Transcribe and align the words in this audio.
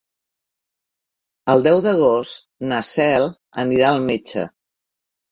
El 1.53 1.59
deu 1.67 1.81
d'agost 1.87 2.41
na 2.71 2.79
Cel 2.87 3.27
anirà 3.65 3.91
al 3.91 4.01
metge. 4.07 4.47